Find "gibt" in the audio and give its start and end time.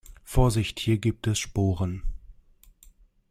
0.97-1.27